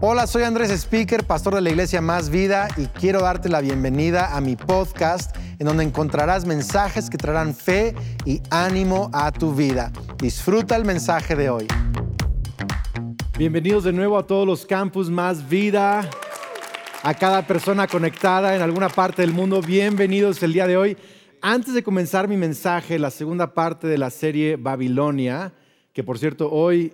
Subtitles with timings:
[0.00, 4.36] Hola, soy Andrés Speaker, pastor de la iglesia Más Vida y quiero darte la bienvenida
[4.36, 9.90] a mi podcast en donde encontrarás mensajes que traerán fe y ánimo a tu vida.
[10.18, 11.66] Disfruta el mensaje de hoy.
[13.36, 16.08] Bienvenidos de nuevo a todos los campus Más Vida,
[17.02, 19.60] a cada persona conectada en alguna parte del mundo.
[19.62, 20.96] Bienvenidos el día de hoy.
[21.42, 25.52] Antes de comenzar mi mensaje, la segunda parte de la serie Babilonia,
[25.92, 26.92] que por cierto hoy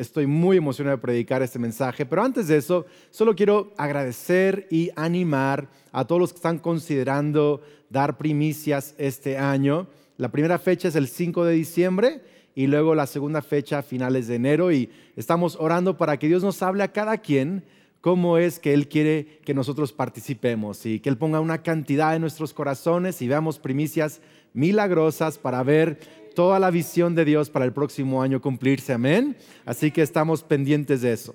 [0.00, 4.90] Estoy muy emocionado de predicar este mensaje, pero antes de eso, solo quiero agradecer y
[4.96, 7.60] animar a todos los que están considerando
[7.90, 9.88] dar primicias este año.
[10.16, 12.22] La primera fecha es el 5 de diciembre
[12.54, 16.42] y luego la segunda fecha a finales de enero y estamos orando para que Dios
[16.42, 17.62] nos hable a cada quien
[18.00, 22.22] cómo es que Él quiere que nosotros participemos y que Él ponga una cantidad en
[22.22, 24.22] nuestros corazones y veamos primicias
[24.54, 26.00] milagrosas para ver
[26.34, 29.36] toda la visión de Dios para el próximo año cumplirse, amén.
[29.64, 31.34] Así que estamos pendientes de eso.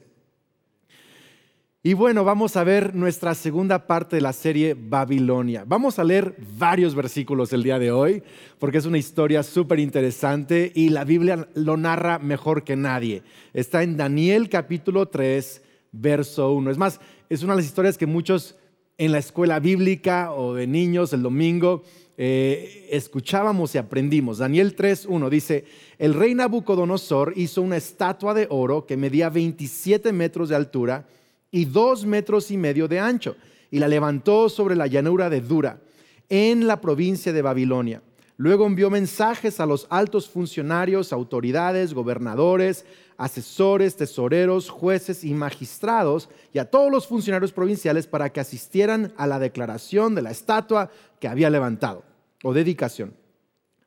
[1.87, 5.65] Y bueno, vamos a ver nuestra segunda parte de la serie Babilonia.
[5.67, 8.23] Vamos a leer varios versículos el día de hoy,
[8.57, 13.21] porque es una historia súper interesante y la Biblia lo narra mejor que nadie.
[13.53, 16.71] Está en Daniel capítulo 3, verso 1.
[16.71, 16.99] Es más,
[17.29, 18.55] es una de las historias que muchos
[18.97, 21.83] en la escuela bíblica o de niños el domingo
[22.17, 24.37] eh, escuchábamos y aprendimos.
[24.37, 25.65] Daniel 3.1 dice,
[25.97, 31.05] el rey Nabucodonosor hizo una estatua de oro que medía 27 metros de altura
[31.51, 33.35] y 2 metros y medio de ancho,
[33.71, 35.81] y la levantó sobre la llanura de Dura,
[36.29, 38.01] en la provincia de Babilonia.
[38.37, 42.85] Luego envió mensajes a los altos funcionarios, autoridades, gobernadores,
[43.17, 49.25] asesores, tesoreros, jueces y magistrados y a todos los funcionarios provinciales para que asistieran a
[49.25, 52.03] la declaración de la estatua que había levantado
[52.43, 53.13] o dedicación.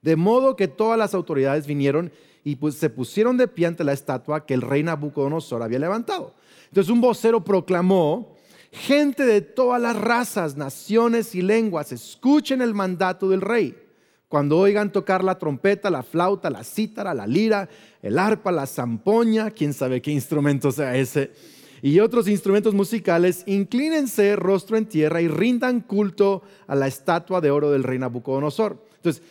[0.00, 2.10] De modo que todas las autoridades vinieron
[2.42, 6.34] y pues se pusieron de pie ante la estatua que el rey Nabucodonosor había levantado.
[6.68, 8.34] Entonces un vocero proclamó,
[8.72, 13.87] gente de todas las razas, naciones y lenguas, escuchen el mandato del rey.
[14.28, 17.68] Cuando oigan tocar la trompeta, la flauta, la cítara, la lira,
[18.02, 21.32] el arpa, la zampoña, quién sabe qué instrumento sea ese,
[21.80, 27.50] y otros instrumentos musicales, inclínense rostro en tierra y rindan culto a la estatua de
[27.50, 28.84] oro del rey Nabucodonosor.
[28.96, 29.22] Entonces,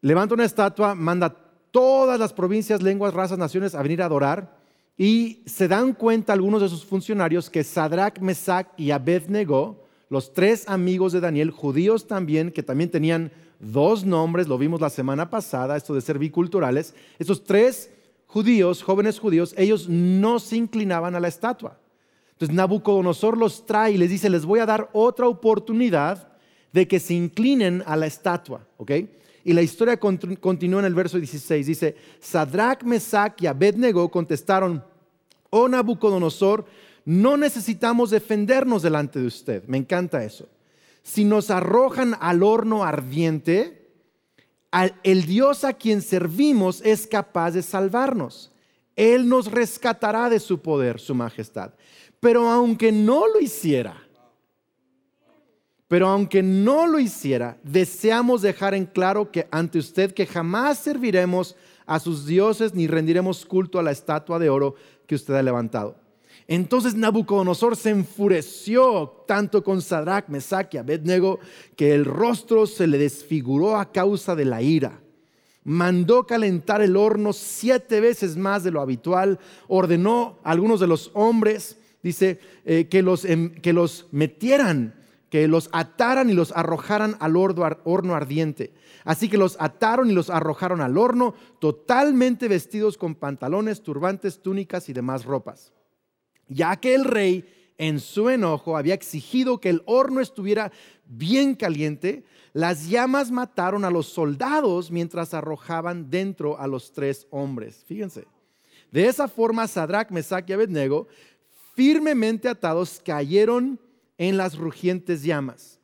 [0.00, 1.36] levanta una estatua, manda
[1.70, 4.56] todas las provincias, lenguas, razas, naciones a venir a adorar
[4.96, 10.68] y se dan cuenta algunos de sus funcionarios que Sadrach, Mesach y Abednego, los tres
[10.68, 13.30] amigos de Daniel, judíos también, que también tenían
[13.60, 17.90] dos nombres, lo vimos la semana pasada, esto de ser biculturales, estos tres
[18.26, 21.78] judíos, jóvenes judíos, ellos no se inclinaban a la estatua.
[22.32, 26.28] Entonces Nabucodonosor los trae y les dice, les voy a dar otra oportunidad
[26.72, 28.92] de que se inclinen a la estatua, ¿ok?
[29.44, 34.84] Y la historia continúa en el verso 16, dice, Sadrach, Mesach y Abednego contestaron,
[35.50, 36.66] oh Nabucodonosor,
[37.08, 39.64] no necesitamos defendernos delante de usted.
[39.66, 40.46] Me encanta eso.
[41.02, 43.88] Si nos arrojan al horno ardiente,
[45.02, 48.52] el Dios a quien servimos es capaz de salvarnos.
[48.94, 51.72] Él nos rescatará de su poder, su majestad.
[52.20, 53.96] Pero aunque no lo hiciera,
[55.86, 61.56] pero aunque no lo hiciera, deseamos dejar en claro que ante usted que jamás serviremos
[61.86, 64.74] a sus dioses ni rendiremos culto a la estatua de oro
[65.06, 66.07] que usted ha levantado.
[66.46, 71.40] Entonces Nabucodonosor se enfureció tanto con Sadrach, Mesach y Abednego
[71.76, 75.00] que el rostro se le desfiguró a causa de la ira.
[75.64, 79.38] Mandó calentar el horno siete veces más de lo habitual.
[79.66, 84.94] Ordenó a algunos de los hombres, dice, eh, que, los, em, que los metieran,
[85.28, 88.72] que los ataran y los arrojaran al horno ardiente.
[89.04, 94.88] Así que los ataron y los arrojaron al horno, totalmente vestidos con pantalones, turbantes, túnicas
[94.88, 95.72] y demás ropas
[96.48, 97.44] ya que el rey
[97.78, 100.72] en su enojo había exigido que el horno estuviera
[101.06, 107.84] bien caliente, las llamas mataron a los soldados mientras arrojaban dentro a los tres hombres.
[107.86, 108.26] Fíjense.
[108.90, 111.06] De esa forma, Sadrach, Mesach y Abednego,
[111.74, 113.78] firmemente atados, cayeron
[114.16, 115.78] en las rugientes llamas.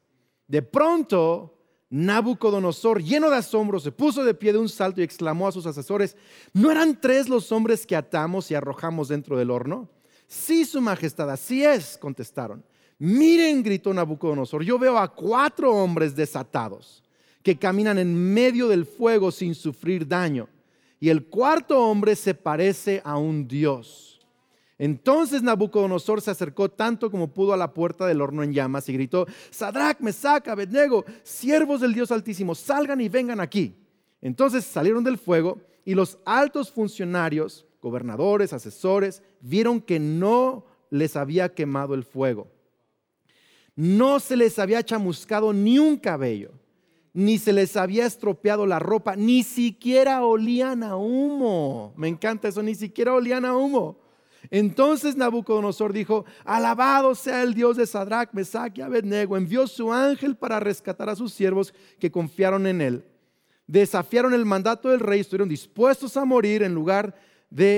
[0.49, 1.55] De pronto,
[1.91, 5.67] Nabucodonosor, lleno de asombro, se puso de pie de un salto y exclamó a sus
[5.67, 6.17] asesores,
[6.53, 9.89] ¿no eran tres los hombres que atamos y arrojamos dentro del horno?
[10.27, 12.65] Sí, su majestad, así es, contestaron.
[12.99, 17.03] Miren, gritó Nabucodonosor, yo veo a cuatro hombres desatados
[17.43, 20.49] que caminan en medio del fuego sin sufrir daño.
[20.99, 24.27] Y el cuarto hombre se parece a un dios.
[24.79, 28.95] Entonces Nabucodonosor se acercó tanto como pudo a la puerta del horno en llamas y
[28.95, 33.77] gritó, Sadrach, Mesach, Abednego, siervos del Dios Altísimo, salgan y vengan aquí.
[34.21, 41.55] Entonces salieron del fuego y los altos funcionarios gobernadores, asesores, vieron que no les había
[41.55, 42.49] quemado el fuego.
[43.77, 46.53] No se les había chamuscado ni un cabello,
[47.13, 51.93] ni se les había estropeado la ropa, ni siquiera olían a humo.
[51.97, 53.99] Me encanta eso, ni siquiera olían a humo.
[54.51, 60.37] Entonces Nabucodonosor dijo, alabado sea el Dios de Sadrach, Mesach y Abednego, envió su ángel
[60.37, 63.05] para rescatar a sus siervos que confiaron en él.
[63.67, 67.25] Desafiaron el mandato del rey, estuvieron dispuestos a morir en lugar de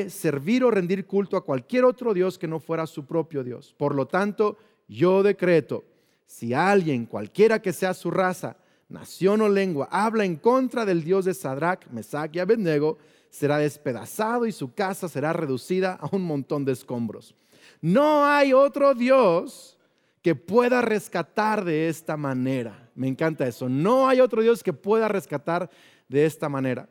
[0.09, 3.75] servir o rendir culto a cualquier otro Dios que no fuera su propio Dios.
[3.77, 4.57] Por lo tanto,
[4.89, 5.85] yo decreto,
[6.27, 8.57] si alguien, cualquiera que sea su raza,
[8.89, 12.99] nación o lengua, habla en contra del Dios de Sadrach, Mesach y Abednego,
[13.31, 17.35] será despedazado y su casa será reducida a un montón de escombros.
[17.81, 19.77] No hay otro Dios
[20.23, 22.91] que pueda rescatar de esta manera.
[22.95, 23.69] Me encanta eso.
[23.69, 25.71] No hay otro Dios que pueda rescatar
[26.09, 26.89] de esta manera.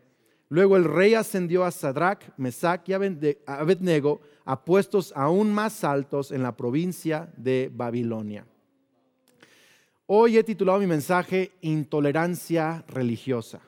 [0.49, 6.43] Luego el rey ascendió a Sadrach, Mesach y Abednego a puestos aún más altos en
[6.43, 8.45] la provincia de Babilonia.
[10.05, 13.61] Hoy he titulado mi mensaje Intolerancia religiosa.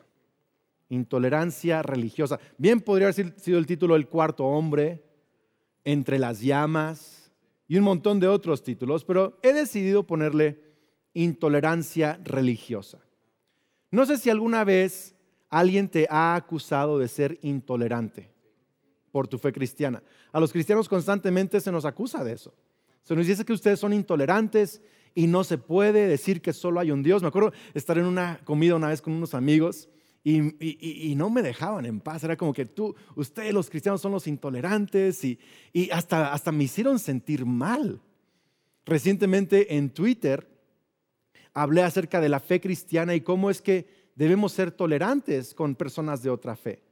[0.88, 2.38] Intolerancia religiosa.
[2.56, 5.02] Bien podría haber sido el título El cuarto hombre,
[5.84, 7.32] Entre las llamas
[7.66, 10.62] y un montón de otros títulos, pero he decidido ponerle
[11.12, 12.98] intolerancia religiosa.
[13.90, 15.14] No sé si alguna vez
[15.50, 18.30] alguien te ha acusado de ser intolerante
[19.10, 20.02] por tu fe cristiana.
[20.32, 22.54] A los cristianos constantemente se nos acusa de eso.
[23.02, 24.82] Se nos dice que ustedes son intolerantes
[25.14, 27.22] y no se puede decir que solo hay un Dios.
[27.22, 29.88] Me acuerdo estar en una comida una vez con unos amigos
[30.22, 32.22] y, no me dejaban en paz.
[32.22, 35.38] Era como que tú, ustedes los cristianos son los intolerantes y,
[35.90, 38.00] hasta me hicieron sentir mal.
[38.84, 40.46] Recientemente en Twitter
[41.54, 46.24] hablé acerca de la fe cristiana y cómo es que debemos ser tolerantes con personas
[46.24, 46.82] de otra fe.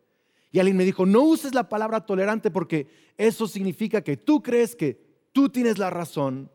[0.53, 2.87] Y alguien me dijo, no uses la palabra tolerante porque
[3.19, 6.49] eso significa que tú crees que tú tienes la razón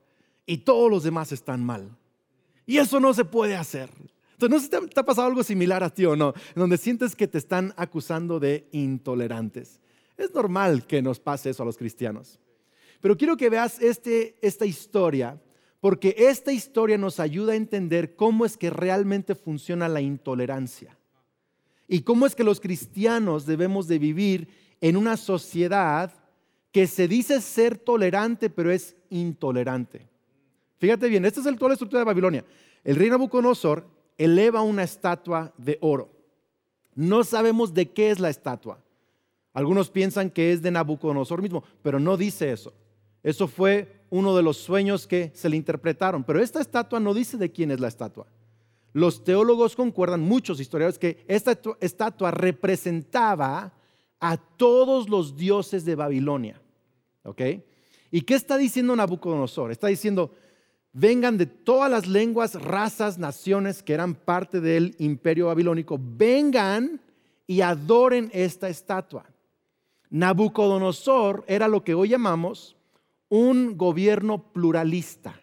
[0.46, 1.98] y todos los demás están mal.
[2.66, 3.90] Y eso no se puede hacer.
[4.32, 7.28] Entonces, no si te, ha pasado algo similar a ti o no, donde sientes que
[7.28, 9.82] te están acusando de intolerantes.
[10.16, 12.40] Es normal que nos pase eso a los cristianos.
[13.02, 15.38] Pero quiero que veas este, esta historia,
[15.82, 20.96] porque esta historia nos ayuda a entender cómo es que realmente funciona la intolerancia
[21.88, 24.48] y cómo es que los cristianos debemos de vivir
[24.80, 26.14] en una sociedad
[26.72, 30.08] que se dice ser tolerante, pero es intolerante.
[30.78, 32.46] Fíjate bien, esta es el, toda la estructura de Babilonia.
[32.84, 33.86] El rey Nabucodonosor
[34.18, 36.10] eleva una estatua de oro.
[36.96, 38.80] No sabemos de qué es la estatua.
[39.54, 42.72] Algunos piensan que es de Nabucodonosor mismo, pero no dice eso.
[43.24, 46.24] Eso fue uno de los sueños que se le interpretaron.
[46.24, 48.28] Pero esta estatua no dice de quién es la estatua.
[48.94, 53.74] Los teólogos concuerdan, muchos historiadores, que esta estatua representaba
[54.20, 56.62] a todos los dioses de Babilonia.
[57.24, 57.42] ¿Ok?
[58.12, 59.72] ¿Y qué está diciendo Nabucodonosor?
[59.72, 60.34] Está diciendo,
[60.92, 67.00] vengan de todas las lenguas, razas, naciones que eran parte del imperio babilónico, vengan
[67.48, 69.26] y adoren esta estatua.
[70.10, 72.76] Nabucodonosor era lo que hoy llamamos
[73.32, 75.40] un gobierno pluralista,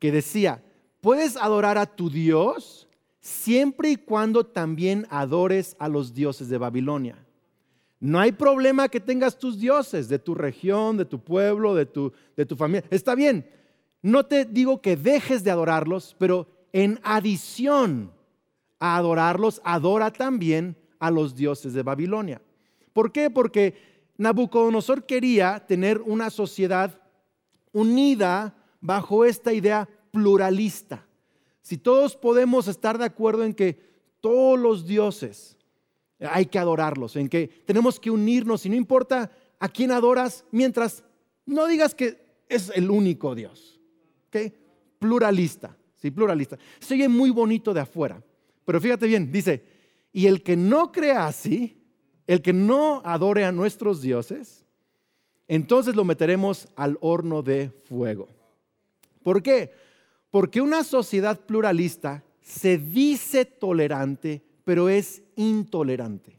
[0.00, 0.64] que decía,
[1.00, 2.88] puedes adorar a tu Dios
[3.20, 7.24] siempre y cuando también adores a los dioses de Babilonia.
[8.00, 12.12] No hay problema que tengas tus dioses de tu región, de tu pueblo, de tu,
[12.36, 12.84] de tu familia.
[12.90, 13.48] Está bien,
[14.02, 18.10] no te digo que dejes de adorarlos, pero en adición
[18.80, 22.42] a adorarlos, adora también a los dioses de Babilonia.
[22.92, 23.30] ¿Por qué?
[23.30, 27.00] Porque Nabucodonosor quería tener una sociedad
[27.72, 31.06] unida bajo esta idea pluralista.
[31.62, 33.78] Si todos podemos estar de acuerdo en que
[34.20, 35.56] todos los dioses
[36.20, 41.02] hay que adorarlos, en que tenemos que unirnos y no importa a quién adoras, mientras
[41.46, 43.80] no digas que es el único Dios.
[44.98, 46.56] Pluralista, sí, pluralista.
[46.78, 48.22] Se oye muy bonito de afuera,
[48.64, 49.64] pero fíjate bien, dice,
[50.12, 51.81] y el que no crea así,
[52.26, 54.64] el que no adore a nuestros dioses,
[55.48, 58.28] entonces lo meteremos al horno de fuego.
[59.22, 59.72] ¿Por qué?
[60.30, 66.38] Porque una sociedad pluralista se dice tolerante, pero es intolerante.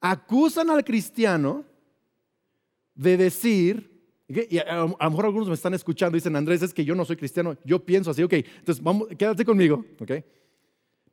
[0.00, 1.64] Acusan al cristiano
[2.94, 3.94] de decir
[4.26, 7.16] y a, lo mejor algunos me están escuchando dicen, Andrés, es que yo no soy
[7.16, 10.12] cristiano, yo pienso así, ok, entonces vamos, quédate conmigo, ok.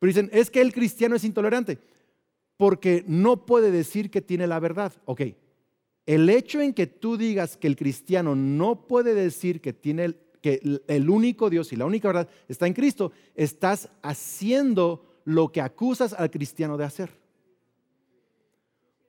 [0.01, 1.77] Pero dicen, es que el cristiano es intolerante
[2.57, 5.21] porque no puede decir que tiene la verdad, ok.
[6.07, 10.81] El hecho en que tú digas que el cristiano no puede decir que tiene que
[10.87, 16.13] el único Dios y la única verdad está en Cristo, estás haciendo lo que acusas
[16.13, 17.11] al cristiano de hacer.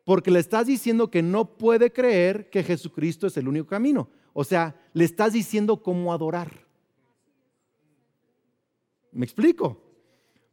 [0.05, 4.11] Porque le estás diciendo que no puede creer que Jesucristo es el único camino.
[4.35, 6.67] O sea, le estás diciendo cómo adorar.
[9.11, 9.92] ¿Me explico?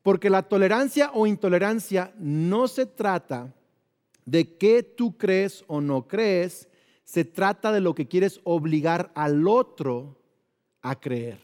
[0.09, 3.53] Porque la tolerancia o intolerancia no se trata
[4.25, 6.67] de qué tú crees o no crees,
[7.03, 10.19] se trata de lo que quieres obligar al otro
[10.81, 11.37] a creer.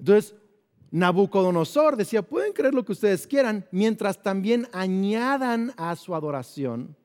[0.00, 0.34] Entonces,
[0.90, 6.96] Nabucodonosor decía, pueden creer lo que ustedes quieran, mientras también añadan a su adoración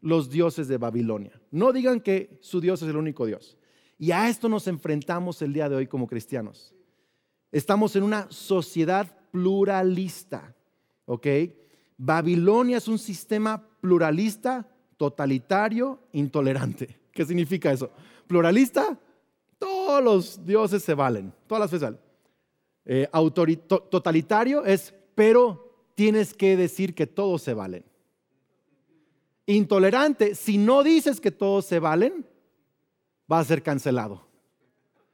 [0.00, 1.40] los dioses de Babilonia.
[1.52, 3.56] No digan que su Dios es el único Dios.
[3.96, 6.74] Y a esto nos enfrentamos el día de hoy como cristianos.
[7.52, 10.54] Estamos en una sociedad pluralista,
[11.04, 11.26] ¿ok?
[11.96, 14.66] Babilonia es un sistema pluralista,
[14.96, 16.98] totalitario, intolerante.
[17.12, 17.90] ¿Qué significa eso?
[18.26, 18.98] Pluralista,
[19.58, 21.98] todos los dioses se valen, todas las veces
[22.84, 23.08] eh,
[23.90, 27.84] totalitario es, pero tienes que decir que todos se valen.
[29.46, 32.26] Intolerante, si no dices que todos se valen,
[33.30, 34.26] va a ser cancelado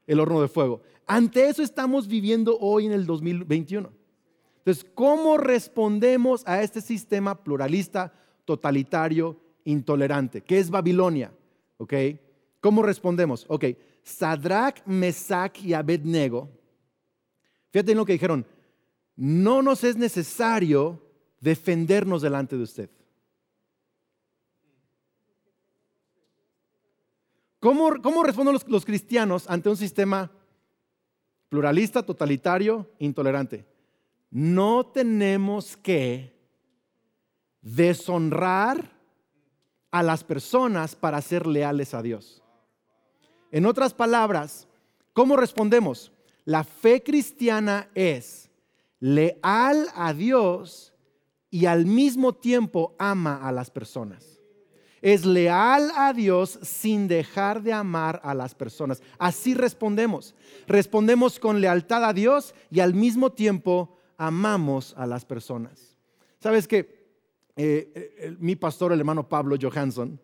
[0.06, 0.82] el horno de fuego.
[1.06, 3.92] Ante eso estamos viviendo hoy en el 2021.
[4.64, 8.12] Entonces, ¿cómo respondemos a este sistema pluralista,
[8.44, 10.40] totalitario, intolerante?
[10.40, 11.32] ¿Qué es Babilonia?
[11.78, 11.94] ¿Ok?
[12.60, 13.44] ¿Cómo respondemos?
[13.48, 13.64] Ok,
[14.04, 16.48] Sadrach, Mesach y Abednego.
[17.72, 18.46] Fíjate en lo que dijeron.
[19.16, 21.02] No nos es necesario
[21.40, 22.90] defendernos delante de usted.
[27.58, 30.30] ¿Cómo, cómo responden los, los cristianos ante un sistema
[31.48, 33.71] pluralista, totalitario, intolerante?
[34.32, 36.32] No tenemos que
[37.60, 38.90] deshonrar
[39.90, 42.42] a las personas para ser leales a Dios.
[43.50, 44.66] En otras palabras,
[45.12, 46.10] ¿cómo respondemos?
[46.46, 48.50] La fe cristiana es
[49.00, 50.94] leal a Dios
[51.50, 54.40] y al mismo tiempo ama a las personas.
[55.02, 59.02] Es leal a Dios sin dejar de amar a las personas.
[59.18, 60.34] Así respondemos.
[60.66, 65.96] Respondemos con lealtad a Dios y al mismo tiempo amamos a las personas.
[66.38, 67.02] Sabes que
[67.56, 70.20] eh, mi pastor, el hermano Pablo Johansson,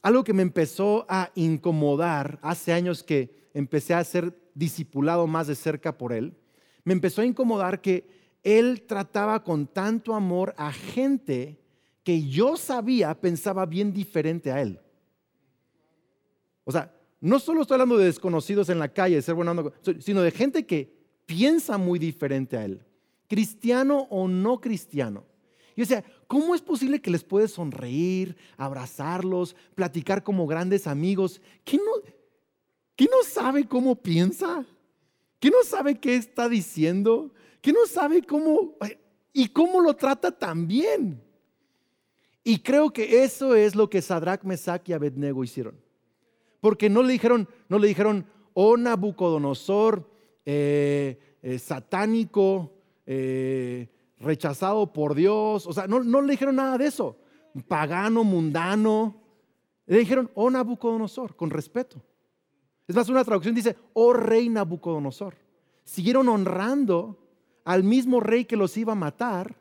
[0.00, 5.56] algo que me empezó a incomodar hace años que empecé a ser discipulado más de
[5.56, 6.36] cerca por él,
[6.84, 8.06] me empezó a incomodar que
[8.44, 11.58] él trataba con tanto amor a gente
[12.04, 14.80] que yo sabía pensaba bien diferente a él.
[16.64, 19.64] O sea, no solo estoy hablando de desconocidos en la calle, de ser buena
[19.98, 20.92] sino de gente que
[21.26, 22.84] piensa muy diferente a él
[23.32, 25.24] cristiano o no cristiano.
[25.74, 31.40] Y o sea, ¿cómo es posible que les puedes sonreír, abrazarlos, platicar como grandes amigos?
[31.64, 34.66] ¿Quién no, no sabe cómo piensa?
[35.40, 37.32] ¿Quién no sabe qué está diciendo?
[37.62, 38.76] ¿Quién no sabe cómo
[39.32, 41.18] y cómo lo trata tan bien?
[42.44, 45.80] Y creo que eso es lo que Sadrach, Mesach y Abednego hicieron.
[46.60, 50.06] Porque no le dijeron, no le dijeron, oh Nabucodonosor,
[50.44, 55.66] eh, eh, satánico, eh, rechazado por Dios.
[55.66, 57.16] O sea, no, no, le dijeron nada de eso.
[57.68, 59.20] Pagano, mundano.
[59.86, 62.02] Le dijeron, oh Nabucodonosor, con respeto.
[62.86, 65.34] Es más, una traducción dice, oh rey Nabucodonosor.
[65.84, 67.18] Siguieron honrando
[67.64, 69.56] al mismo rey que los iba a matar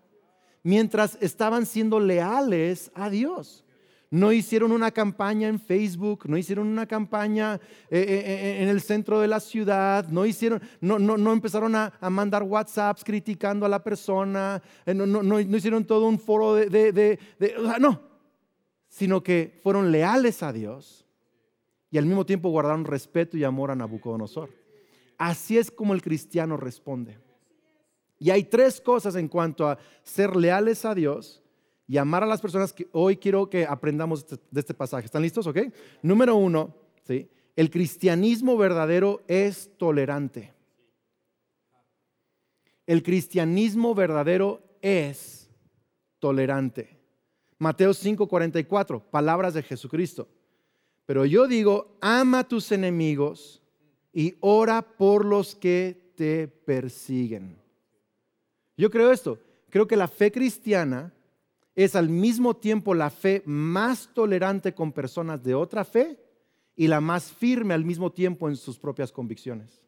[0.64, 3.66] mientras estaban siendo leales a Dios
[4.12, 7.56] no hicieron una campaña en Facebook, no hicieron una campaña
[7.89, 11.75] eh, eh, eh, en el centro de la ciudad, no, hicieron, no, no, no empezaron
[11.75, 17.20] a, mandar WhatsApps criticando a la persona, no, no, hicieron todo un foro de, de,
[17.80, 18.01] no,
[18.89, 21.08] sino que fueron leales a Dios
[21.89, 24.50] y al mismo tiempo guardaron respeto y amor a Nabucodonosor.
[25.18, 27.18] Así es como el cristiano responde.
[28.20, 31.41] Y hay tres cosas en cuanto a ser leales a Dios
[31.92, 35.08] y amar a las personas que hoy quiero que aprendamos de este pasaje.
[35.08, 35.46] ¿Están listos?
[35.46, 35.58] ¿Ok?
[36.02, 37.28] Número uno, ¿sí?
[37.54, 40.54] el cristianismo verdadero es tolerante.
[42.88, 45.50] El cristianismo verdadero es
[46.20, 46.98] tolerante.
[47.58, 50.30] Mateo 5:44, palabras de Jesucristo.
[51.06, 53.62] Pero yo digo, ama a tus enemigos
[54.14, 57.58] y ora por los que te persiguen.
[58.78, 61.12] Yo creo esto, creo que la fe cristiana
[61.75, 66.20] es al mismo tiempo la fe más tolerante con personas de otra fe
[66.75, 69.82] y la más firme al mismo tiempo en sus propias convicciones.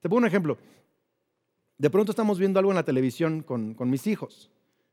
[0.00, 0.58] Te pongo un ejemplo.
[1.78, 4.50] De pronto estamos viendo algo en la televisión con, mis hijos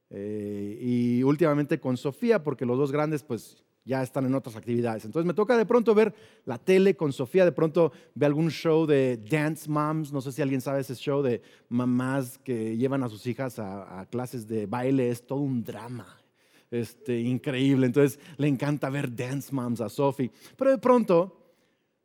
[0.09, 5.05] eh, y últimamente con Sofía, porque los dos grandes pues ya están en otras actividades.
[5.05, 6.13] Entonces me toca de pronto ver
[6.45, 10.41] la tele con Sofía, de pronto ve algún show de Dance Moms, no sé si
[10.41, 15.09] alguien sabe ese show de mamás que llevan a sus hijas a, clases de baile,
[15.09, 16.17] es todo un drama.
[16.69, 17.85] este, increíble.
[17.87, 20.31] Entonces le encanta ver Dance Moms a Sophie.
[20.55, 21.37] Pero de pronto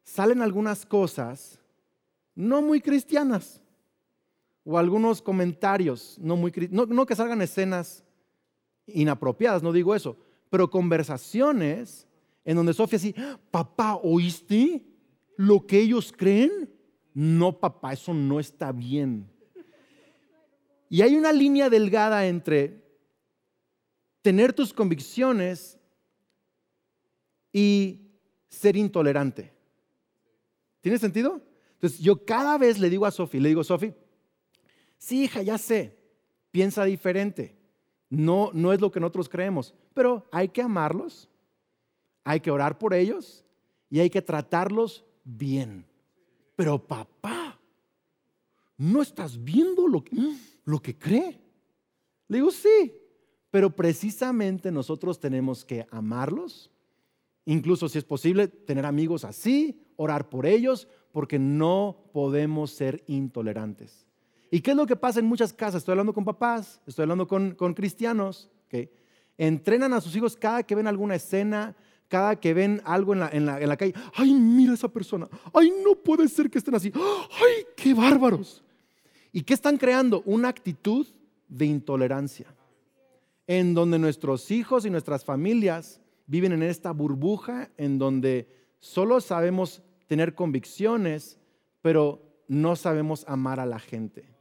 [0.03, 1.61] salen algunas cosas
[2.35, 3.63] no muy cristianas
[4.65, 8.05] o algunos comentarios no muy no, no que salgan escenas
[8.87, 10.17] inapropiadas, no digo eso,
[10.51, 12.07] pero conversaciones
[12.45, 13.15] en donde Sofía así,
[13.51, 14.85] papá, ¿oíste
[15.37, 16.73] lo que ellos creen?
[17.13, 19.29] No, papá, eso no está bien.
[20.89, 22.85] Y hay una línea delgada entre
[24.23, 25.79] tener tus convicciones
[27.53, 28.13] y
[28.49, 29.53] ser intolerante.
[30.81, 31.43] ¿Tiene sentido?
[31.73, 33.93] Entonces yo cada vez le digo a Sofi, le digo, Sofi,
[34.99, 35.99] sí, hija, ya sé,
[36.53, 37.56] piensa diferente.
[38.09, 41.29] No, no es lo que nosotros creemos, pero hay que amarlos,
[42.25, 43.45] hay que orar por ellos
[43.91, 45.85] y hay que tratarlos bien.
[46.55, 47.59] Pero papá,
[48.77, 50.17] ¿no estás viendo lo que,
[50.65, 51.41] lo que cree?
[52.29, 52.95] Le digo, sí,
[53.51, 56.71] pero precisamente nosotros tenemos que amarlos,
[57.45, 64.06] incluso si es posible, tener amigos así, orar por ellos, porque no podemos ser intolerantes.
[64.57, 65.81] ¿Y qué es lo que pasa en muchas casas?
[65.83, 68.49] Estoy hablando con papás, estoy hablando con, cristianos,
[69.37, 71.77] entrenan a sus hijos cada que ven alguna escena,
[72.09, 73.93] cada que ven algo en la, calle.
[74.15, 75.29] Ay, mira esa persona.
[75.53, 76.91] Ay, no puede ser que estén así.
[76.95, 78.65] Ay, qué bárbaros.
[79.31, 80.23] ¿Y qué están creando?
[80.25, 81.07] Una actitud
[81.49, 82.47] de intolerancia,
[83.47, 88.49] en donde nuestros hijos y nuestras familias viven en esta burbuja en donde
[88.79, 91.39] solo sabemos tener convicciones,
[91.83, 94.35] pero no sabemos amar a la gente.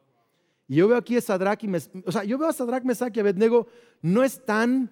[0.68, 1.70] Y yo veo aquí a Sadrach y
[2.06, 3.68] o sea, yo veo a Sadrach, Mesach y Abednego
[4.02, 4.90] no están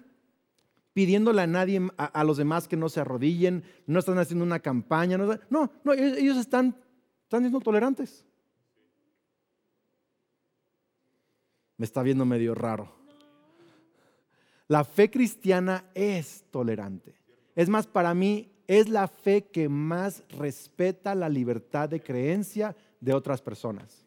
[0.94, 5.18] pidiéndole a nadie, a, los demás que no se arrodillen, no están haciendo una campaña,
[5.18, 6.76] no, no, no ellos están,
[7.24, 8.24] están siendo tolerantes.
[11.78, 12.94] Me está viendo medio raro.
[14.68, 17.16] La fe cristiana es tolerante.
[17.56, 23.14] Es más, para mí es la fe que más respeta la libertad de creencia de
[23.14, 24.03] otras personas.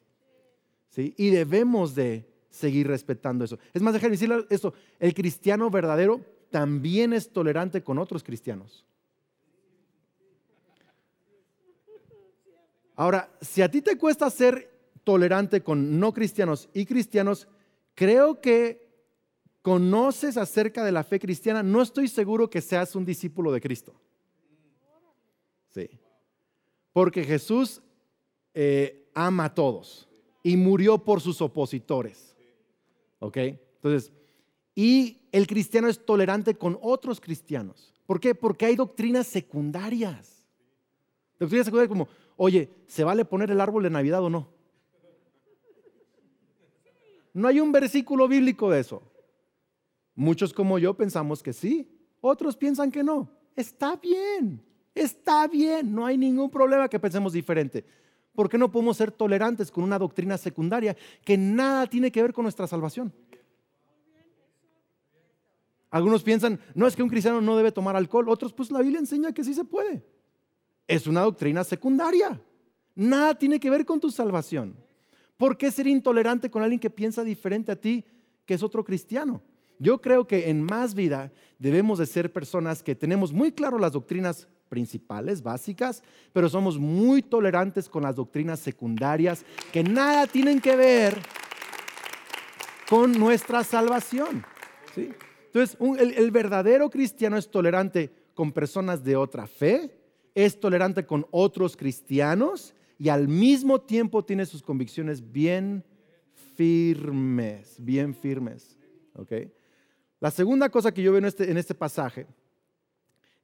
[0.96, 3.58] Y debemos de seguir respetando eso.
[3.74, 8.84] Es más, déjenme decirle esto, el cristiano verdadero también es tolerante con otros cristianos.
[12.94, 14.70] Ahora, si a ti te cuesta ser
[15.04, 17.46] tolerante con no cristianos y cristianos,
[17.94, 18.86] creo que
[19.60, 23.94] conoces acerca de la fe cristiana, no estoy seguro que seas un discípulo de Cristo.
[25.68, 25.90] Sí.
[26.92, 27.82] Porque Jesús
[28.54, 30.05] eh, ama a todos
[30.46, 32.36] y murió por sus opositores.
[33.18, 33.36] ¿Ok?
[33.36, 34.12] Entonces,
[34.76, 37.92] y el cristiano es tolerante con otros cristianos.
[38.06, 38.32] ¿Por qué?
[38.32, 40.46] Porque hay doctrinas secundarias.
[41.40, 42.06] Doctrinas secundarias como,
[42.36, 44.46] oye, ¿se vale poner el árbol de Navidad o no?
[47.32, 49.02] No hay un versículo bíblico de eso.
[50.14, 53.28] Muchos como yo pensamos que sí, otros piensan que no.
[53.56, 54.62] Está bien.
[54.94, 57.84] Está bien, no hay ningún problema que pensemos diferente.
[58.36, 62.32] ¿Por qué no podemos ser tolerantes con una doctrina secundaria que nada tiene que ver
[62.32, 63.12] con nuestra salvación?
[65.90, 69.00] Algunos piensan, no es que un cristiano no debe tomar alcohol, otros pues la Biblia
[69.00, 70.04] enseña que sí se puede.
[70.86, 72.40] Es una doctrina secundaria.
[72.94, 74.76] Nada tiene que ver con tu salvación.
[75.38, 78.04] ¿Por qué ser intolerante con alguien que piensa diferente a ti,
[78.44, 79.42] que es otro cristiano?
[79.78, 83.92] Yo creo que en más vida debemos de ser personas que tenemos muy claro las
[83.92, 86.02] doctrinas principales, básicas,
[86.32, 91.18] pero somos muy tolerantes con las doctrinas secundarias que nada tienen que ver
[92.88, 94.44] con nuestra salvación.
[94.96, 99.90] Entonces, el, verdadero cristiano es tolerante con personas de otra fe,
[100.34, 105.84] es tolerante con otros cristianos y al mismo tiempo tiene sus convicciones bien
[106.56, 108.76] firmes, bien firmes.
[110.20, 112.26] La segunda cosa que yo veo en este, en este pasaje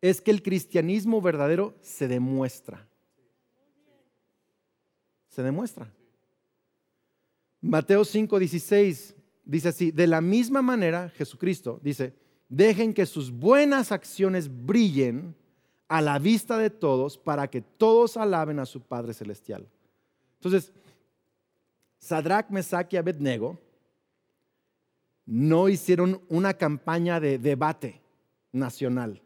[0.03, 2.87] es que el cristianismo verdadero se demuestra.
[5.29, 5.91] Se demuestra.
[7.62, 12.15] Mateo 5:16 dice así, de la misma manera Jesucristo dice,
[12.49, 15.35] dejen que sus buenas acciones brillen
[15.87, 19.69] a la vista de todos para que todos alaben a su Padre Celestial.
[20.35, 20.73] Entonces,
[21.99, 23.61] Sadrach, Mesach y Abednego
[25.25, 28.01] no hicieron una campaña de debate
[28.51, 29.23] nacional.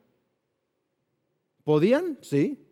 [1.67, 2.17] ¿Podían?
[2.21, 2.65] Sí.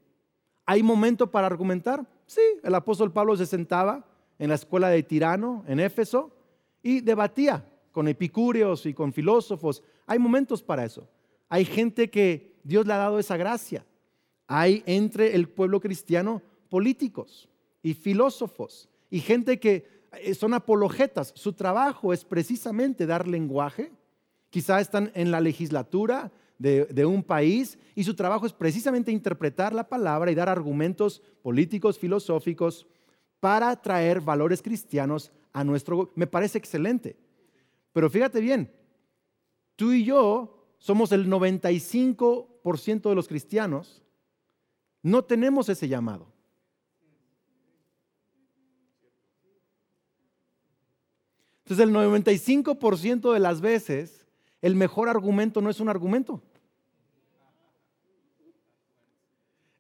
[0.65, 2.07] ¿Hay momento para argumentar?
[2.27, 2.41] Sí.
[2.63, 4.07] El apóstol Pablo se sentaba
[4.39, 6.31] en la escuela de Tirano, en Éfeso,
[6.81, 9.83] y debatía con epicúreos y con filósofos.
[10.07, 11.09] Hay momentos para eso.
[11.49, 13.85] Hay gente que Dios le ha dado esa gracia.
[14.47, 17.49] Hay entre el pueblo cristiano políticos
[17.83, 19.89] y filósofos y gente que
[20.21, 21.33] eh, son apologetas.
[21.35, 23.91] Su trabajo es precisamente dar lenguaje
[24.51, 29.89] quizá están en la legislatura de, un país y su trabajo es precisamente interpretar la
[29.89, 32.87] palabra y dar argumentos políticos, filosóficos
[33.41, 36.13] para traer valores cristianos a nuestro...
[36.15, 37.17] Me parece excelente.
[37.93, 38.73] Pero fíjate bien,
[39.77, 44.03] tú y yo somos el 95% de los cristianos,
[45.03, 46.33] no tenemos ese llamado.
[51.65, 54.24] Entonces el 95% de las veces
[54.65, 56.41] el mejor argumento no es un argumento.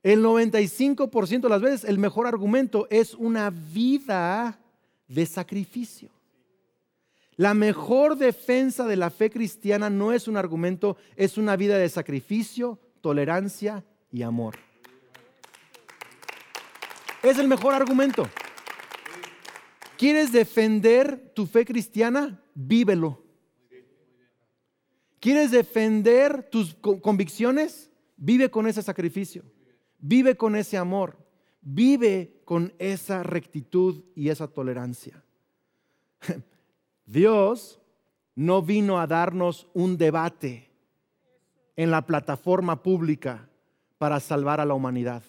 [0.03, 4.61] El 95% de las veces el mejor argumento es una vida
[5.09, 6.11] de sacrificio.
[7.37, 11.89] La mejor defensa de la fe cristiana no es un argumento, es una vida de
[11.89, 14.57] sacrificio, tolerancia y amor.
[17.23, 18.29] Es el mejor argumento.
[19.97, 22.39] ¿Quieres defender tu fe cristiana?
[22.55, 23.24] Vívelo.
[25.25, 27.91] ¿Quieres defender tus convicciones?
[28.15, 29.43] Vive con ese sacrificio.
[29.99, 31.17] Vive con ese amor.
[31.63, 35.25] Vive con esa rectitud y esa tolerancia.
[37.07, 37.81] Dios
[38.35, 40.71] no vino a darnos un debate
[41.75, 43.49] en la plataforma pública
[43.97, 45.23] para salvar a la humanidad.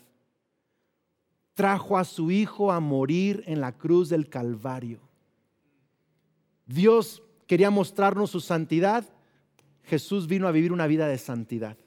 [1.53, 4.99] Trajo a su Hijo a morir en la cruz del Calvario.
[6.65, 9.14] Dios quería mostrarnos su santidad.
[9.85, 11.77] Jesús vino a vivir una vida de santidad.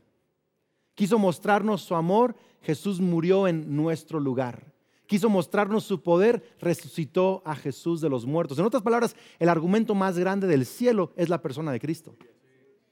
[0.95, 2.35] Quiso mostrarnos su amor.
[2.63, 4.69] Jesús murió en nuestro lugar
[5.09, 8.59] quiso mostrarnos su poder, resucitó a Jesús de los muertos.
[8.59, 12.15] En otras palabras, el argumento más grande del cielo es la persona de Cristo.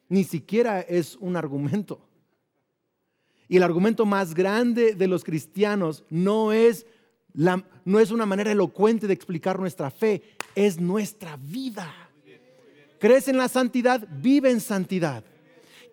[0.09, 2.01] Ni siquiera es un argumento.
[3.49, 6.87] Y el argumento más grande de los cristianos no es,
[7.35, 10.23] la, no es una manera elocuente de explicar nuestra fe,
[10.55, 11.93] es nuestra vida.
[13.07, 14.05] ¿Crees en la santidad?
[14.21, 15.23] Vive en santidad.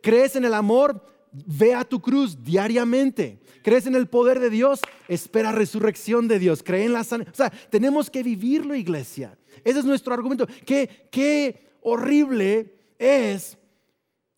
[0.01, 1.05] ¿Crees en el amor?
[1.31, 3.39] Ve a tu cruz diariamente.
[3.61, 4.81] ¿Crees en el poder de Dios?
[5.07, 6.63] Espera resurrección de Dios.
[6.63, 7.31] Cree en la sanidad.
[7.31, 9.37] O sea, tenemos que vivirlo, iglesia.
[9.63, 10.47] Ese es nuestro argumento.
[10.65, 13.59] Qué, qué horrible es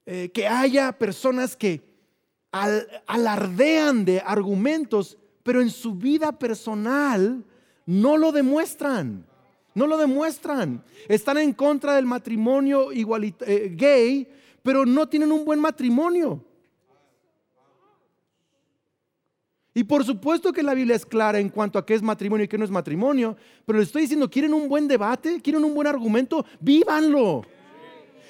[0.06, 1.82] eh, que haya personas que
[2.52, 7.46] alardean de argumentos, pero en su vida personal
[7.86, 9.26] no lo demuestran.
[9.76, 10.84] No lo demuestran.
[11.08, 14.28] Están en contra del matrimonio eh, gay,
[14.64, 16.44] pero no tienen un buen matrimonio.
[19.78, 22.48] Y por supuesto que la Biblia es clara en cuanto a qué es matrimonio y
[22.48, 23.36] qué no es matrimonio,
[23.66, 25.42] pero les estoy diciendo, ¿quieren un buen debate?
[25.42, 26.46] ¿Quieren un buen argumento?
[26.62, 27.42] Vívanlo.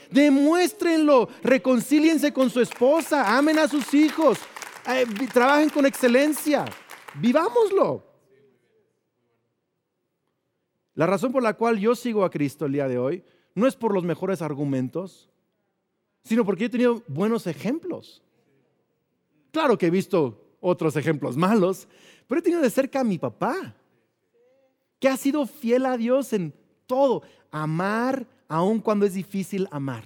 [0.10, 4.40] Demuéstrenlo, reconcíliense con su esposa, amen a sus hijos,
[4.88, 6.66] eh, trabajen con excelencia,
[7.16, 8.05] vivámoslo.
[10.96, 13.76] La razón por la cual yo sigo a Cristo el día de hoy no es
[13.76, 15.30] por los mejores argumentos,
[16.24, 18.22] sino porque he tenido buenos ejemplos.
[19.52, 21.88] Claro que he visto otros ejemplos malos,
[22.28, 23.76] pero he tenido de cerca a mi papá,
[25.00, 26.54] que ha sido fiel a Dios en
[26.88, 27.22] todo.
[27.52, 30.04] Amar aun cuando es difícil amar.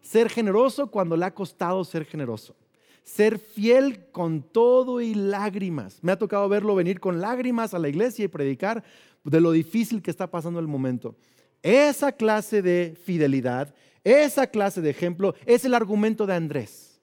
[0.00, 2.54] Ser generoso cuando le ha costado ser generoso.
[3.02, 5.98] Ser fiel con todo y lágrimas.
[6.02, 8.84] Me ha tocado verlo venir con lágrimas a la iglesia y predicar
[9.24, 11.16] de lo difícil que está pasando el momento.
[11.62, 17.00] Esa clase de fidelidad, esa clase de ejemplo es el argumento de Andrés.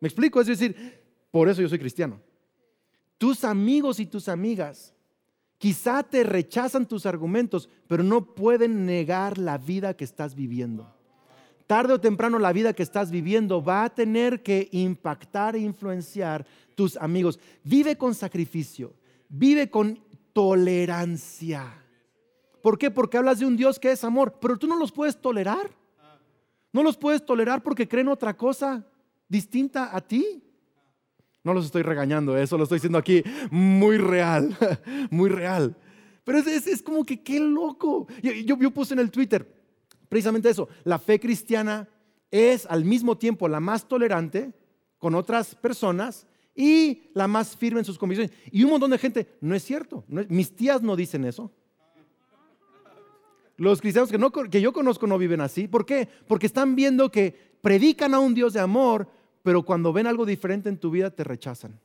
[0.00, 0.40] ¿Me explico?
[0.40, 2.20] Es decir, por eso yo soy cristiano.
[3.18, 4.94] Tus amigos y tus amigas
[5.58, 10.92] quizá te rechazan tus argumentos, pero no pueden negar la vida que estás viviendo.
[11.66, 16.44] Tarde o temprano la vida que estás viviendo va a tener que impactar e influenciar
[16.74, 17.38] tus amigos.
[17.62, 18.92] Vive con sacrificio,
[19.28, 20.00] vive con
[20.32, 21.82] tolerancia.
[22.62, 22.90] ¿Por qué?
[22.90, 25.70] Porque hablas de un Dios que es amor, pero tú no los puedes tolerar.
[26.72, 28.86] No los puedes tolerar porque creen otra cosa
[29.28, 30.42] distinta a ti.
[31.44, 34.56] No los estoy regañando, eso lo estoy diciendo aquí muy real,
[35.10, 35.76] muy real.
[36.24, 38.06] Pero es, como que qué loco.
[38.22, 39.46] Yo, yo puse en el Twitter
[40.08, 40.68] precisamente eso.
[40.84, 41.88] La fe cristiana
[42.30, 44.52] es al mismo tiempo la más tolerante
[44.98, 48.34] con otras personas y la más firme en sus convicciones.
[48.50, 51.50] Y un montón de gente, no es cierto, mis tías no dicen eso.
[53.56, 55.68] Los cristianos que, no, que yo conozco no viven así.
[55.68, 56.08] ¿Por qué?
[56.26, 59.08] Porque están viendo que predican a un Dios de amor,
[59.42, 61.78] pero cuando ven algo diferente en tu vida te rechazan.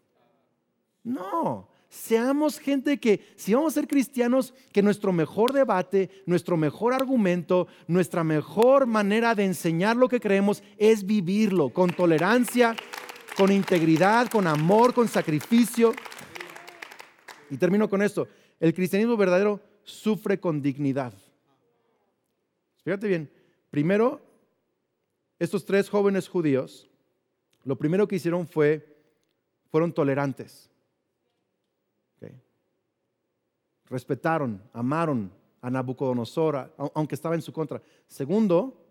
[1.03, 6.93] No, seamos gente que, si vamos a ser cristianos, que nuestro mejor debate, nuestro mejor
[6.93, 12.75] argumento, nuestra mejor manera de enseñar lo que creemos es vivirlo con tolerancia,
[13.37, 15.93] con integridad, con amor, con sacrificio.
[17.49, 18.27] Y termino con esto.
[18.59, 21.13] El cristianismo verdadero sufre con dignidad.
[22.83, 23.31] Fíjate bien,
[23.69, 24.21] primero
[25.39, 26.89] estos tres jóvenes judíos,
[27.63, 28.97] lo primero que hicieron fue,
[29.69, 30.71] fueron tolerantes.
[33.89, 37.81] Respetaron, amaron a Nabucodonosor, aunque estaba en su contra.
[38.07, 38.85] Segundo,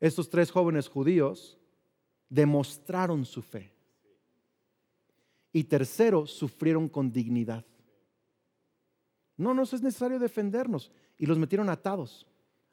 [0.00, 1.58] estos tres jóvenes judíos
[2.28, 3.72] demostraron su fe.
[5.52, 7.64] Y tercero, sufrieron con dignidad.
[9.36, 10.92] No nos es necesario defendernos.
[11.18, 12.26] Y los metieron atados.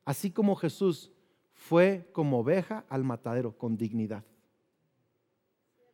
[0.05, 1.11] Así como Jesús
[1.53, 4.23] fue como oveja al matadero con dignidad.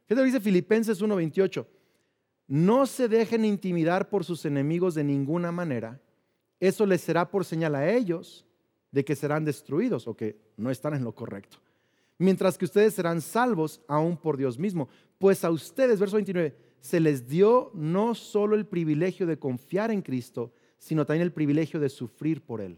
[0.08, 1.68] ¿Qué te dice Filipenses 1:28?
[2.48, 6.02] No se dejen intimidar por sus enemigos de ninguna manera.
[6.60, 8.46] Eso les será por señal a ellos
[8.92, 11.60] de que serán destruidos o que no están en lo correcto.
[12.20, 14.90] Mientras que ustedes serán salvos aún por Dios mismo.
[15.18, 20.02] Pues a ustedes, verso 29, se les dio no solo el privilegio de confiar en
[20.02, 22.78] Cristo, sino también el privilegio de sufrir por Él.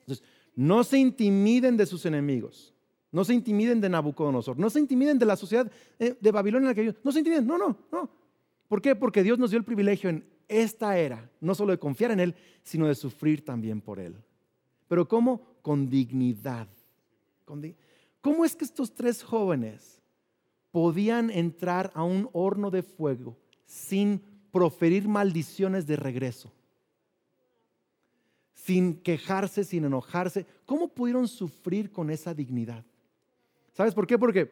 [0.00, 2.72] Entonces, no se intimiden de sus enemigos.
[3.10, 4.58] No se intimiden de Nabucodonosor.
[4.58, 6.96] No se intimiden de la sociedad eh, de Babilonia en la que ellos.
[7.02, 7.46] No se intimiden.
[7.46, 8.08] No, no, no.
[8.68, 8.94] ¿Por qué?
[8.94, 12.34] Porque Dios nos dio el privilegio en esta era, no solo de confiar en Él,
[12.62, 14.16] sino de sufrir también por Él.
[14.88, 15.42] Pero ¿cómo?
[15.62, 16.68] Con dignidad.
[18.20, 20.02] ¿Cómo es que estos tres jóvenes
[20.70, 26.52] podían entrar a un horno de fuego sin proferir maldiciones de regreso?
[28.54, 30.44] Sin quejarse, sin enojarse.
[30.64, 32.84] ¿Cómo pudieron sufrir con esa dignidad?
[33.72, 34.18] ¿Sabes por qué?
[34.18, 34.50] Porque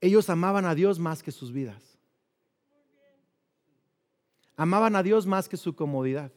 [0.00, 1.98] ellos amaban a Dios más que sus vidas.
[4.56, 6.32] Amaban a Dios más que su comodidad.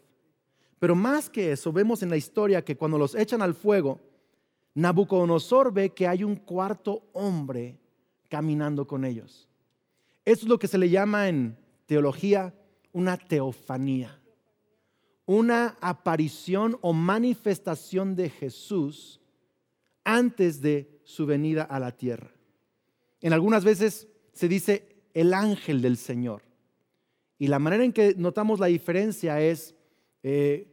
[0.78, 4.00] Pero más que eso, vemos en la historia que cuando los echan al fuego,
[4.76, 7.80] Nabucodonosor ve que hay un cuarto hombre
[8.30, 9.48] caminando con ellos.
[10.26, 12.54] Eso es lo que se le llama en teología
[12.92, 14.20] una teofanía,
[15.26, 19.22] una aparición o manifestación de Jesús
[20.04, 22.32] antes de su venida a la tierra.
[23.22, 26.42] En algunas veces se dice el ángel del Señor.
[27.38, 29.76] Y la manera en que notamos la diferencia es
[30.24, 30.68] eh,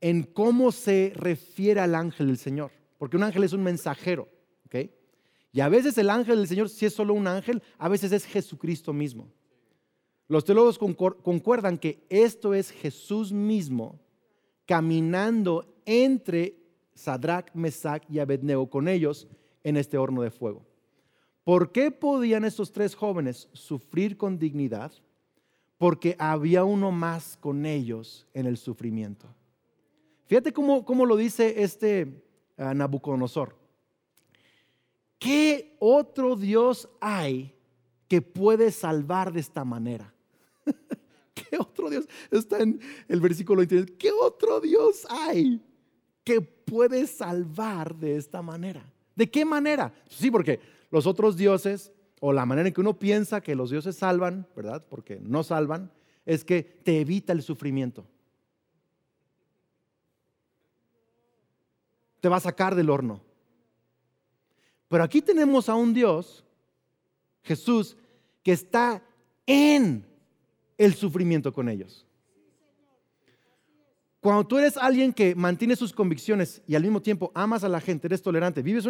[0.00, 2.75] en cómo se refiere al ángel del Señor.
[2.98, 4.28] Porque un ángel es un mensajero.
[5.52, 8.26] Y a veces el ángel del Señor, si es solo un ángel, a veces es
[8.26, 9.28] Jesucristo mismo.
[10.28, 14.00] Los teólogos concuerdan que esto es Jesús mismo
[14.66, 16.56] caminando entre
[16.94, 19.28] Sadrach, Mesach y Abednego con ellos
[19.62, 20.66] en este horno de fuego.
[21.44, 24.92] ¿Por qué podían estos tres jóvenes sufrir con dignidad?
[25.78, 29.28] Porque había uno más con ellos en el sufrimiento.
[30.26, 32.25] Fíjate cómo, lo dice este
[32.56, 33.56] Nabucodonosor.
[35.18, 37.54] ¿Qué otro Dios hay
[38.08, 40.12] que puede salvar de esta manera?
[41.34, 42.08] ¿Qué otro Dios?
[42.30, 43.96] Está en el versículo 23.
[43.98, 45.62] ¿Qué otro Dios hay
[46.26, 48.84] que puede salvar de esta manera.
[49.14, 49.94] ¿De qué manera?
[50.08, 50.58] Sí, porque
[50.90, 54.84] los otros dioses, o la manera en que uno piensa que los dioses salvan, ¿verdad?
[54.90, 55.92] Porque no salvan,
[56.24, 58.08] es que te evita el sufrimiento.
[62.20, 63.20] Te va a sacar del horno.
[64.88, 66.44] Pero aquí tenemos a un Dios,
[67.42, 67.96] Jesús,
[68.42, 69.02] que está
[69.46, 70.06] en
[70.78, 72.06] el sufrimiento con ellos.
[74.20, 77.80] Cuando tú eres alguien que mantiene sus convicciones y al mismo tiempo amas a la
[77.80, 78.88] gente, eres tolerante, vives,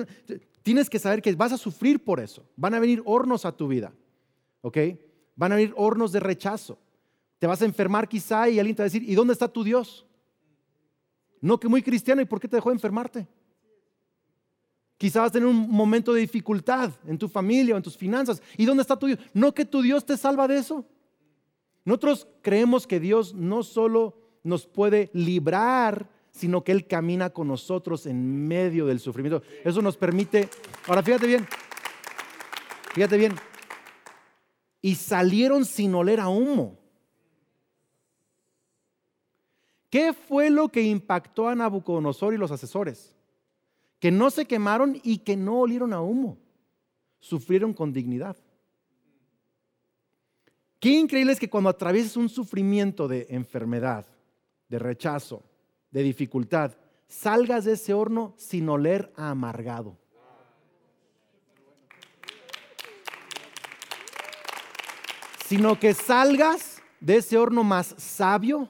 [0.62, 2.42] tienes que saber que vas a sufrir por eso.
[2.56, 3.92] Van a venir hornos a tu vida,
[4.62, 4.78] ¿ok?
[5.34, 6.78] Van a venir hornos de rechazo.
[7.38, 9.62] Te vas a enfermar quizá y alguien te va a decir, ¿y dónde está tu
[9.62, 10.06] Dios?
[11.40, 13.26] No, que muy cristiano, ¿y por qué te dejó enfermarte?
[14.98, 18.42] Quizás vas a tener un momento de dificultad en tu familia o en tus finanzas.
[18.56, 19.18] ¿Y dónde está tu Dios?
[19.34, 20.86] No que tu Dios te salva de eso.
[21.84, 28.06] Nosotros creemos que Dios no solo nos puede librar, sino que Él camina con nosotros
[28.06, 29.42] en medio del sufrimiento.
[29.64, 30.48] Eso nos permite,
[30.86, 31.46] ahora fíjate bien,
[32.94, 33.34] fíjate bien,
[34.82, 36.78] y salieron sin oler a humo.
[39.90, 43.14] ¿Qué fue lo que impactó a Nabucodonosor y los asesores?
[44.00, 46.38] Que no se quemaron y que no olieron a humo.
[47.18, 48.36] Sufrieron con dignidad.
[50.78, 54.06] Qué increíble es que cuando atravieses un sufrimiento de enfermedad,
[54.68, 55.42] de rechazo,
[55.90, 56.76] de dificultad,
[57.08, 59.96] salgas de ese horno sin oler a amargado.
[65.46, 68.68] Sino que salgas de ese horno más sabio,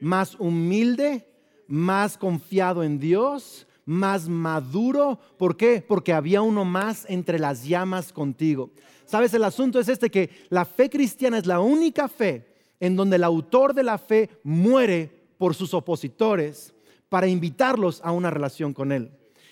[0.00, 1.26] más humilde,
[1.68, 5.18] más confiado en Dios, más maduro.
[5.38, 5.84] ¿Por qué?
[5.86, 8.70] Porque había uno más entre las llamas contigo.
[9.04, 12.46] Sabes, el asunto es este, que la fe cristiana es la única fe
[12.80, 16.74] en donde el autor de la fe muere por sus opositores
[17.08, 19.10] para invitarlos a una relación con Él.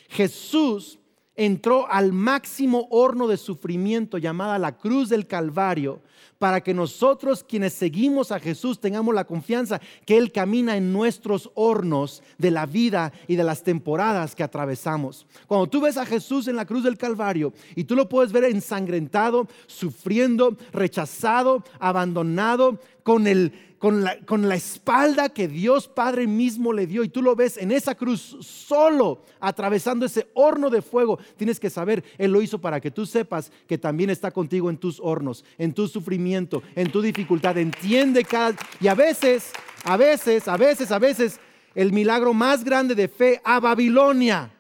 [0.08, 0.98] Jesús
[1.36, 6.00] entró al máximo horno de sufrimiento llamada la cruz del Calvario
[6.38, 11.50] para que nosotros quienes seguimos a Jesús tengamos la confianza que Él camina en nuestros
[11.54, 15.26] hornos de la vida y de las temporadas que atravesamos.
[15.46, 18.44] Cuando tú ves a Jesús en la cruz del Calvario y tú lo puedes ver
[18.44, 23.52] ensangrentado, sufriendo, rechazado, abandonado, con el
[23.84, 27.94] con la, espalda que Dios Padre mismo le dio y tú lo ves en esa
[27.94, 32.90] cruz solo atravesando ese horno de fuego, tienes que saber, Él lo hizo para que
[32.90, 37.58] tú sepas que también está contigo en tus hornos, en tu sufrimiento, en tu dificultad.
[37.58, 38.56] Entiende cada...
[38.80, 39.52] Y a veces,
[39.84, 41.38] a veces, a veces, a veces,
[41.74, 44.50] el milagro más grande de fe a Babilonia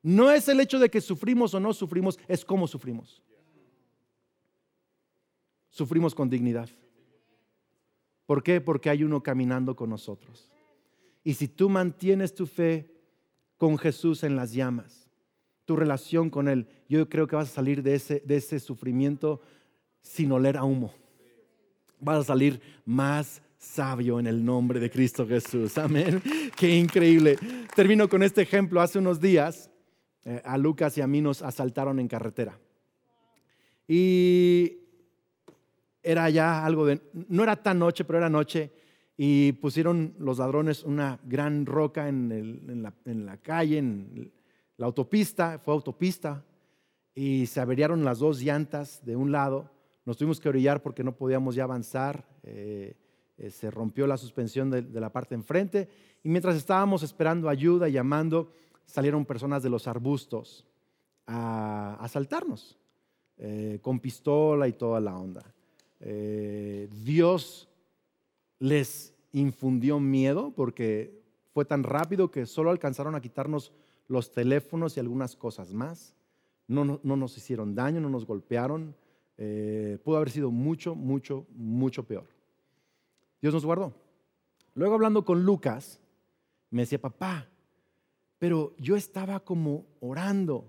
[0.00, 3.20] no es el hecho de que sufrimos o no sufrimos, es cómo sufrimos.
[5.70, 6.68] Sufrimos con dignidad.
[8.26, 8.60] ¿Por qué?
[8.60, 10.50] Porque hay uno caminando con nosotros.
[11.22, 12.90] Y si tú mantienes tu fe
[13.56, 15.08] con Jesús en las llamas,
[15.64, 19.40] tu relación con Él, yo creo que vas a salir de ese, de ese sufrimiento
[20.02, 20.92] sin oler a humo.
[21.98, 25.78] Vas a salir más sabio en el nombre de Cristo Jesús.
[25.78, 26.22] Amén.
[26.56, 27.38] Qué increíble.
[27.74, 28.80] Termino con este ejemplo.
[28.80, 29.70] Hace unos días
[30.24, 32.58] eh, a Lucas y a mí nos asaltaron en carretera.
[33.88, 34.83] Y
[36.04, 38.70] era ya algo de, no era tan noche, pero era noche,
[39.16, 44.32] y pusieron los ladrones una gran roca en, la, calle, en
[44.76, 46.44] la autopista, fue autopista,
[47.14, 49.70] y se averiaron las dos llantas de un lado,
[50.04, 52.96] nos tuvimos que orillar porque no podíamos ya avanzar, eh,
[53.38, 55.88] eh, se rompió la suspensión de, la parte enfrente,
[56.22, 58.52] y mientras estábamos esperando ayuda y llamando,
[58.84, 60.66] salieron personas de los arbustos
[61.26, 62.78] a asaltarnos,
[63.38, 65.54] eh, con pistola y toda la onda.
[66.00, 67.68] Eh, Dios
[68.58, 73.72] les infundió miedo porque fue tan rápido que solo alcanzaron a quitarnos
[74.08, 76.14] los teléfonos y algunas cosas más.
[76.66, 78.94] No, no, nos hicieron daño, no nos golpearon.
[79.36, 82.26] Eh, pudo haber sido mucho, mucho, mucho peor.
[83.40, 83.92] Dios nos guardó.
[84.74, 86.00] Luego hablando con Lucas,
[86.70, 87.48] me decía, papá,
[88.38, 90.68] pero yo estaba como orando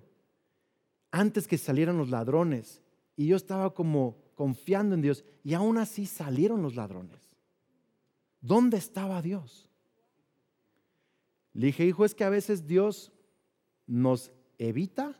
[1.11, 2.81] antes que salieran los ladrones
[3.15, 7.29] y yo estaba como confiando en Dios y aún así salieron los ladrones.
[8.41, 9.69] ¿Dónde estaba Dios?
[11.53, 13.11] Le dije, hijo, es que a veces Dios
[13.87, 15.19] nos evita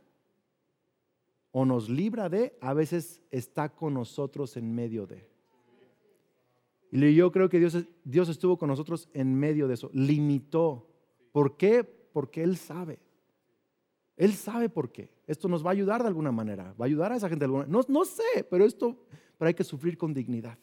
[1.51, 5.28] o nos libra de, a veces está con nosotros en medio de.
[6.91, 10.89] Y yo creo que Dios, Dios estuvo con nosotros en medio de eso, limitó.
[11.32, 11.84] ¿Por qué?
[11.84, 12.99] Porque Él sabe.
[14.17, 15.10] Él sabe por qué.
[15.28, 16.73] Esto nos va a ayudar de alguna manera.
[16.80, 17.80] Va a ayudar a esa gente de alguna manera.
[17.88, 18.97] No, no sé, pero esto,
[19.38, 20.58] pero hay que sufrir con dignidad.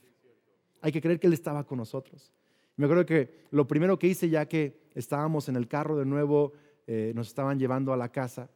[0.81, 2.33] Hay que creer que Él estaba con nosotros.
[2.77, 6.53] Me acuerdo que lo primero que hice ya que estábamos en el carro de nuevo,
[6.87, 8.51] eh, nos estaban llevando a la casa,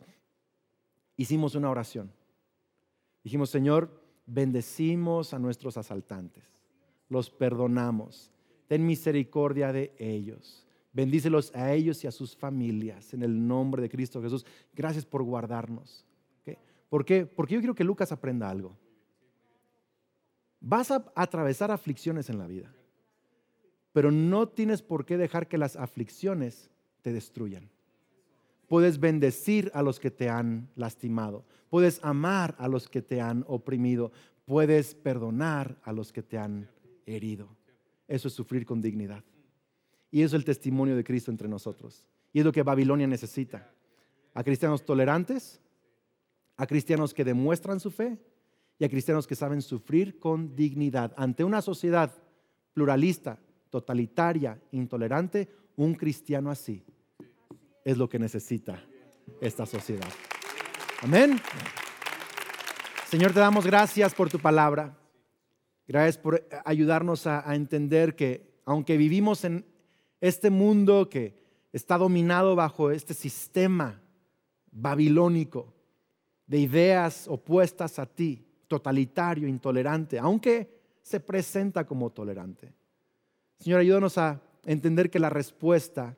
[1.17, 2.11] hicimos una oración.
[3.23, 3.91] Dijimos, Señor,
[4.25, 6.45] bendecimos a nuestros asaltantes,
[7.09, 8.33] los perdonamos,
[8.67, 10.66] ten misericordia de ellos
[10.97, 14.47] Bendícelos a ellos y a sus familias en el nombre de Cristo Jesús.
[14.75, 16.07] Gracias por guardarnos.
[16.89, 17.27] ¿Por qué?
[17.27, 18.75] Porque yo quiero que Lucas aprenda algo.
[20.59, 22.73] Vas a atravesar aflicciones en la vida,
[23.93, 26.71] pero no tienes por qué dejar que las aflicciones
[27.03, 27.69] te destruyan.
[28.67, 33.45] Puedes bendecir a los que te han lastimado, puedes amar a los que te han
[33.49, 34.13] oprimido,
[34.47, 36.71] puedes perdonar a los que te han
[37.05, 37.55] herido.
[38.09, 39.23] Eso es sufrir con dignidad.
[40.17, 42.03] Y eso es el testimonio de Cristo entre nosotros.
[42.33, 43.71] Y es lo que Babilonia necesita.
[44.33, 45.61] A cristianos tolerantes,
[46.57, 48.17] a cristianos que demuestran su fe
[48.79, 51.13] y a cristianos que saben sufrir con dignidad.
[51.19, 52.15] Ante una sociedad
[52.73, 56.83] pluralista, totalitaria, intolerante, un cristiano así
[57.85, 58.83] es lo que necesita
[59.43, 60.09] esta sociedad.
[61.03, 61.39] Amén.
[63.07, 64.97] Señor, te damos gracias por tu palabra.
[65.87, 69.76] Gracias por ayudarnos a, a entender que aunque vivimos en
[70.21, 71.35] este mundo que
[71.73, 74.01] está dominado bajo este sistema
[74.71, 75.75] babilónico
[76.47, 82.73] de ideas opuestas a ti, totalitario, intolerante, aunque se presenta como tolerante.
[83.59, 86.17] Señor, ayúdanos a entender que la respuesta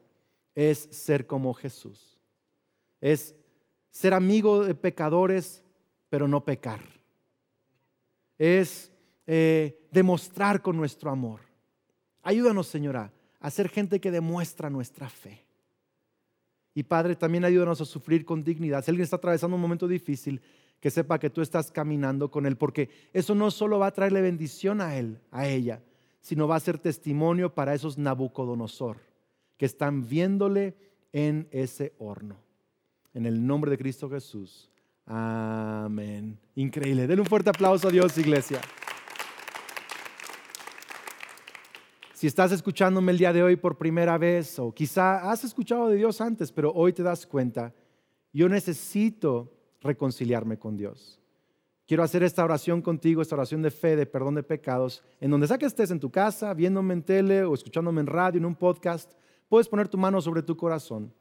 [0.54, 2.18] es ser como Jesús.
[3.00, 3.34] Es
[3.90, 5.62] ser amigo de pecadores,
[6.08, 6.80] pero no pecar.
[8.38, 8.90] Es
[9.26, 11.40] eh, demostrar con nuestro amor.
[12.22, 15.44] Ayúdanos, Señora, a ser gente que demuestra nuestra fe.
[16.74, 18.84] Y Padre, también ayúdanos a sufrir con dignidad.
[18.84, 20.40] Si alguien está atravesando un momento difícil,
[20.80, 24.20] que sepa que tú estás caminando con Él, porque eso no solo va a traerle
[24.20, 25.82] bendición a Él, a ella,
[26.20, 28.98] sino va a ser testimonio para esos Nabucodonosor,
[29.56, 30.76] que están viéndole
[31.12, 32.36] en ese horno.
[33.14, 34.70] En el nombre de Cristo Jesús.
[35.06, 36.38] Amén.
[36.54, 37.06] Increíble.
[37.06, 38.60] Denle un fuerte aplauso a Dios, iglesia.
[42.18, 45.94] Si estás escuchándome el día de hoy por primera vez o quizá has escuchado de
[45.94, 47.72] Dios antes, pero hoy te das cuenta,
[48.32, 51.20] yo necesito reconciliarme con Dios.
[51.86, 55.46] Quiero hacer esta oración contigo, esta oración de fe, de perdón de pecados, en donde
[55.46, 58.56] sea que estés en tu casa, viéndome en tele o escuchándome en radio, en un
[58.56, 59.12] podcast,
[59.48, 61.14] puedes poner tu mano sobre tu corazón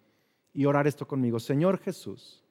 [0.51, 1.39] y orar esto conmigo.
[1.39, 2.43] Señor Jesús,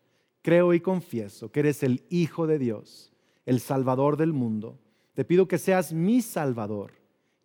[0.42, 3.12] creo y confieso que eres el Hijo de Dios,
[3.44, 4.78] el Salvador del mundo.
[5.14, 6.92] Te pido que seas mi Salvador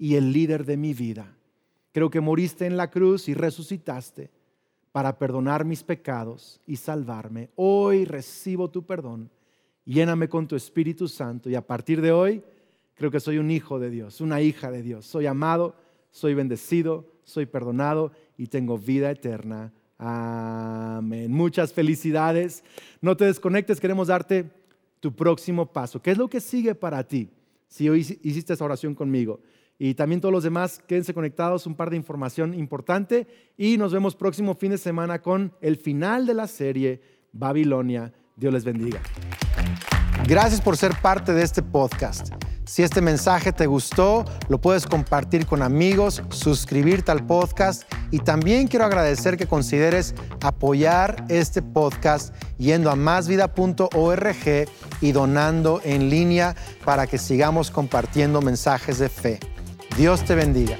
[0.02, 1.38] y el líder de mi vida.
[1.93, 4.30] Creo que moriste en la cruz y resucitaste
[4.91, 7.49] para perdonar mis pecados y salvarme.
[7.56, 9.30] Hoy recibo tu perdón
[9.86, 12.43] lléname con tu Espíritu Santo y a partir de hoy
[12.95, 15.06] creo que soy un hijo de Dios, una hija de Dios.
[15.06, 15.76] Soy amado,
[16.12, 19.74] soy bendecido, soy perdonado y tengo vida eterna.
[19.97, 21.32] Amén.
[21.32, 22.64] Muchas felicidades.
[23.02, 24.49] No te desconectes, queremos darte
[24.99, 26.02] tu próximo paso.
[26.02, 27.30] ¿Qué es lo que sigue para ti?
[27.68, 29.39] Si hoy hiciste esa oración conmigo.
[29.84, 33.26] Y también todos los demás, quédense conectados, un par de información importante.
[33.58, 37.02] Y nos vemos próximo fin de semana con el final de la serie
[37.34, 38.14] Babilonia.
[38.36, 39.02] Dios les bendiga.
[40.28, 42.32] Gracias por ser parte de este podcast.
[42.64, 48.68] Si este mensaje te gustó, lo puedes compartir con amigos, suscribirte al podcast y también
[48.68, 50.14] quiero agradecer que consideres
[50.44, 54.70] apoyar este podcast yendo a másvida.org
[55.02, 56.56] y donando en línea
[56.86, 59.40] para que sigamos compartiendo mensajes de fe.
[59.98, 60.78] Dios te bendiga.